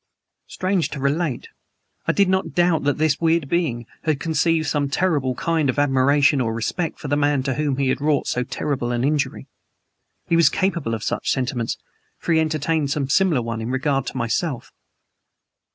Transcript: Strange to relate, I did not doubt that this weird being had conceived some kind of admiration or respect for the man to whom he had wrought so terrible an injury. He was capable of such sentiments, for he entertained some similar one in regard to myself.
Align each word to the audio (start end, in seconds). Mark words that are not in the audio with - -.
Strange 0.47 0.89
to 0.89 0.99
relate, 0.99 1.49
I 2.07 2.11
did 2.11 2.27
not 2.27 2.55
doubt 2.55 2.85
that 2.85 2.97
this 2.97 3.21
weird 3.21 3.47
being 3.47 3.85
had 4.01 4.19
conceived 4.19 4.65
some 4.65 4.89
kind 4.89 5.69
of 5.69 5.77
admiration 5.77 6.41
or 6.41 6.55
respect 6.55 6.97
for 6.99 7.07
the 7.07 7.15
man 7.15 7.43
to 7.43 7.53
whom 7.53 7.77
he 7.77 7.89
had 7.89 8.01
wrought 8.01 8.25
so 8.25 8.43
terrible 8.43 8.91
an 8.91 9.03
injury. 9.03 9.45
He 10.27 10.35
was 10.35 10.49
capable 10.49 10.95
of 10.95 11.03
such 11.03 11.29
sentiments, 11.29 11.77
for 12.17 12.33
he 12.33 12.39
entertained 12.39 12.89
some 12.89 13.09
similar 13.09 13.43
one 13.43 13.61
in 13.61 13.69
regard 13.69 14.07
to 14.07 14.17
myself. 14.17 14.71